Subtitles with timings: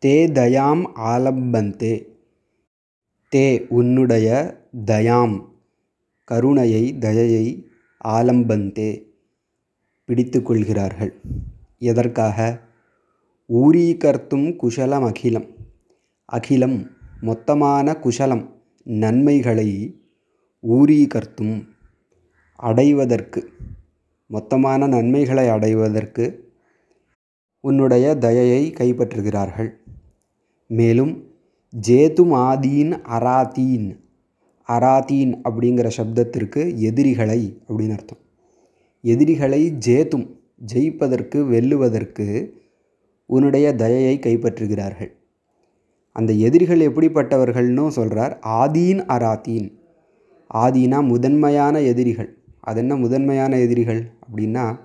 [0.06, 2.06] தே தயாம் ஆலம்பந்தே.
[3.34, 5.48] தே உன்னுடைய தயாம்
[6.24, 7.66] கருணையை தயையை
[8.04, 9.02] ஆலம்பந்தே
[10.04, 11.20] பிடித்து கொள்கிறார்கள்.
[11.78, 12.60] எதற்காக?
[13.48, 15.48] ஊரீகர்த்தும் குஷலம் அகிலம்.
[16.24, 20.00] அகிலம் மொத்தமான குஷலம் நன்மைகளை
[20.68, 21.68] ஊரீகர்த்தும்
[22.56, 23.52] அடைவதற்கு.
[24.30, 26.52] மொத்தமான நன்மைகளை அடைவதற்கு
[27.60, 29.80] உன்னுடைய தயையை கைப்பற்றுகிறார்கள்.
[30.78, 31.24] மேலும்
[31.88, 34.00] ஜேதும் ஆதீன் அராத்தீன்
[34.68, 38.18] அராத்தீன் அப்படிங்கிற சப்தத்திற்கு எதிரிகளை அப்படின்னு அர்த்தம்.
[39.00, 40.26] எதிரிகளை ஜேத்தும்
[40.74, 42.50] ஜெயிப்பதற்கு வெல்லுவதற்கு
[43.26, 45.12] உன்னுடைய தயையை கைப்பற்றுகிறார்கள்.
[46.12, 49.72] அந்த எதிரிகள் எப்படிப்பட்டவர்கள்னு சொல்கிறார் ஆதீன் அராத்தீன்
[50.54, 52.36] ஆதீனா முதன்மையான எதிரிகள்.
[52.60, 54.78] அது என்ன முதன்மையான எதிரிகள் அப்படின்னா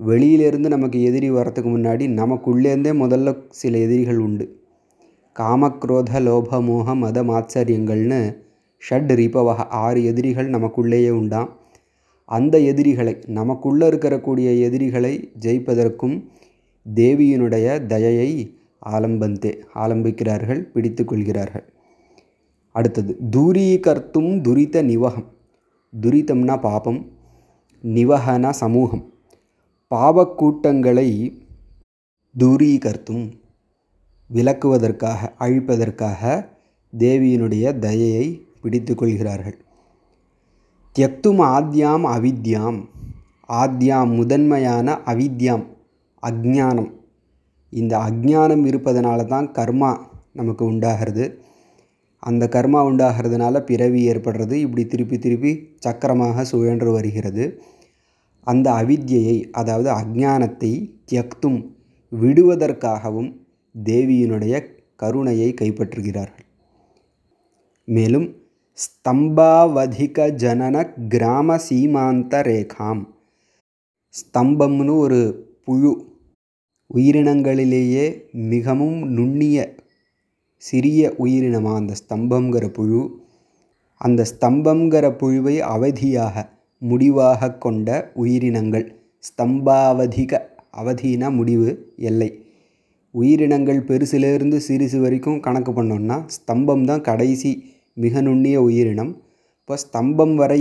[0.00, 4.57] வெளியிலேருந்து நமக்கு எதிரி வரத்துக்கு முன்னாடி நமக்குள்ளேருந்தே முதல்ல சில எதிரிகள் உண்டு.
[5.40, 8.20] காமக்ரோத லோப மோக மத மாத்சரியங்கள்னு
[8.82, 11.50] ஷட் ரிபவக ஆறு எதிரிகள் நமக்குள்ளேயே உண்டாம்
[12.24, 16.16] அந்த எதிரிகளை நமக்குள்ளே இருக்கக்கூடிய எதிரிகளை ஜெயிப்பதற்கும்
[16.94, 18.30] தேவியினுடைய தயையை
[18.86, 21.64] ஆலம்பந்தே ஆலம்பிக்கிறார்கள் பிடித்து கொள்கிறார்கள்
[22.74, 25.28] அடுத்தது தூரீகர்த்தும் துரித நிவகம்.
[25.92, 27.00] துரிதம்னா பாபம்
[27.84, 29.04] நிவகனா சமூகம்.
[29.94, 31.08] பாவக்கூட்டங்களை
[32.34, 33.26] தூரீகர்த்தும்
[34.30, 36.22] விளக்குவதற்காக அழிப்பதற்காக
[36.98, 38.26] தேவியினுடைய தயையை
[38.60, 39.58] பிடித்து கொள்கிறார்கள்
[40.96, 42.78] தியக்தும் ஆத்யாம் அவித்யாம்
[43.48, 45.66] ஆத்யாம் முதன்மையான அவித்யாம்
[46.22, 46.90] அக்ஞானம்
[47.72, 49.90] இந்த அக்ஞானம் இருப்பதனால தான் கர்மா
[50.32, 51.24] நமக்கு உண்டாகிறது.
[52.22, 57.44] அந்த கர்மா உண்டாகிறதுனால பிறவி ஏற்படுறது இப்படி திருப்பி திருப்பி சக்கரமாக சுழன்று வருகிறது.
[58.40, 60.72] அந்த அவித்யை அதாவது அக்ஞானத்தை
[61.12, 61.58] தியக்தும்
[62.12, 63.30] விடுவதற்காகவும்
[63.84, 64.64] தேவியினுடைய
[64.96, 66.46] கருணையை கைப்பற்றுகிறார்கள்.
[67.84, 68.36] மேலும்
[68.72, 73.04] ஸ்தம்பாவதிக ஜனன கிராம சீமாந்த ரேகாம்.
[74.08, 76.06] ஸ்தம்பம்னு ஒரு புழு.
[76.94, 79.74] உயிரினங்களிலேயே மிகவும் நுண்ணிய
[80.56, 83.20] சிறிய உயிரினமாக அந்த ஸ்தம்பங்கிற புழு.
[83.94, 88.94] அந்த ஸ்தம்பங்கிற புழுவை அவதியாக முடிவாக கொண்ட உயிரினங்கள்.
[89.18, 90.40] ஸ்தம்பாவதிக
[90.76, 92.47] அவதினா முடிவு எல்லை.
[93.20, 97.52] உயிரினங்கள் பெருசுலேருந்து சிறுசு வரைக்கும் கணக்கு பண்ணோம்னா ஸ்தம்பம் தான் கடைசி
[97.96, 99.12] மிக நுண்ணிய உயிரினம்.
[99.60, 100.60] இப்போ ஸ்தம்பம் வரை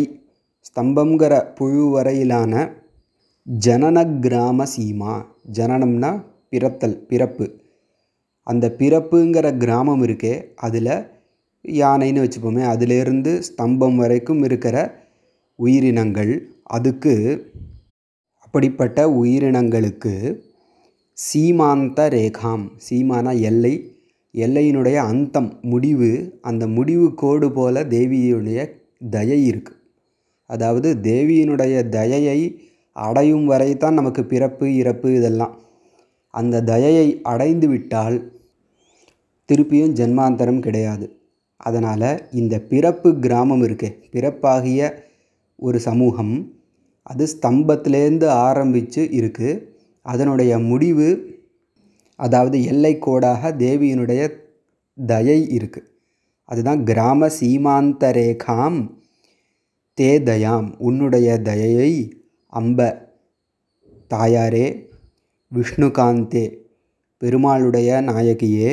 [0.70, 2.54] ஸ்தம்பங்கிற புழு வரையிலான
[3.48, 5.14] ஜனன கிராம சீமா
[5.58, 6.12] ஜனனம்னா
[6.52, 7.46] பிறத்தல் பிறப்பு.
[8.48, 10.34] அந்த பிறப்புங்கிற கிராமம் இருக்கே
[10.66, 10.94] அதில்
[11.66, 14.76] யானைன்னு வச்சுப்போமே அதிலேருந்து ஸ்தம்பம் வரைக்கும் இருக்கிற
[15.60, 16.34] உயிரினங்கள்
[16.76, 17.14] அதுக்கு
[18.46, 20.14] அப்படிப்பட்ட உயிரினங்களுக்கு
[21.18, 22.66] சீமாந்த ரேகாம்.
[22.88, 23.72] சீமான எல்லை.
[24.34, 26.10] எல்லையினுடைய அந்தம் முடிவு.
[26.42, 28.60] அந்த முடிவு கோடு போல தேவியுடைய
[29.10, 29.76] தயை இருக்குது
[30.50, 32.40] அதாவது தேவியினுடைய தயையை
[32.96, 35.56] அடையும் வரை தான் நமக்கு பிறப்பு இறப்பு இதெல்லாம்.
[36.34, 38.18] அந்த தயையை அடைந்து விட்டால்
[39.50, 41.08] திருப்பியும் ஜென்மாந்தரம் கிடையாது.
[41.60, 44.82] அதனால் இந்த பிறப்பு கிராமம் இருக்கே பிறப்பாகிய
[45.60, 46.34] ஒரு சமூகம்
[47.06, 49.52] அது ஸ்தம்பத்திலேருந்து ஆரம்பித்து இருக்குது
[50.12, 51.10] அதனுடைய முடிவு
[52.20, 54.22] அதாவது எல்லை கோடாக தேவியினுடைய
[54.98, 55.90] தயை இருக்குது
[56.50, 58.80] அதுதான் கிராம சீமாந்த ரேகாம்
[59.98, 60.68] தே தயாம்.
[60.78, 61.92] உன்னுடைய தயையை
[62.54, 62.80] அம்ப
[64.12, 64.68] தாயாரே
[65.52, 66.46] விஷ்ணுகாந்தே
[67.22, 68.72] பெருமாளுடைய நாயகியே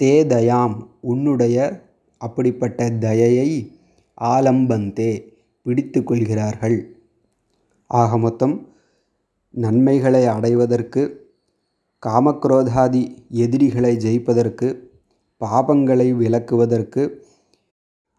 [0.00, 0.76] தே தயாம்.
[1.12, 1.56] உன்னுடைய
[2.20, 3.50] அப்படிப்பட்ட தயையை
[4.20, 5.12] ஆலம்பந்தே
[5.66, 6.78] பிடித்து கொள்கிறார்கள்.
[7.90, 8.56] ஆக மொத்தம்
[9.54, 11.02] நன்மைகளை அடைவதற்கு
[12.06, 14.68] காமக்ரோதாதி எதிரிகளை ஜெயிப்பதற்கு
[15.40, 17.02] பாபங்களை விலக்குவதற்கு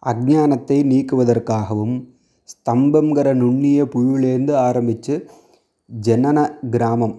[0.03, 1.95] அஜானத்தை நீக்குவதற்காகவும்
[2.45, 5.29] ஸ்தம்பங்கிற நுண்ணிய புழுலேருந்து ஆரம்பித்து
[5.89, 7.15] ஜனன கிராமம்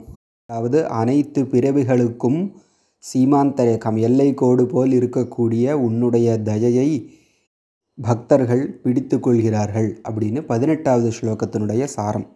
[0.51, 2.41] அதாவது அனைத்து பிறவிகளுக்கும்
[3.05, 6.89] சீமாந்தரேகம் எல்லை கோடு போல் இருக்கக்கூடிய உன்னுடைய தயையை
[7.99, 12.29] பக்தர்கள் பிடித்து கொள்கிறார்கள் அப்படின்னு பதினெட்டாவது ஸ்லோகத்தினுடைய சாரம்.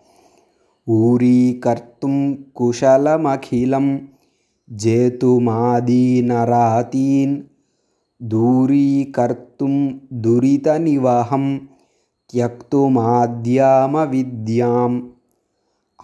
[0.89, 3.99] ऊरीकर्तुं कुशलमखिलं
[4.83, 7.37] जेतुमादीनरातीन्
[8.23, 9.75] दूरीकर्तुं
[10.13, 11.59] दुरितनिवहं
[12.33, 15.01] त्यक्तुमाद्यामविद्याम्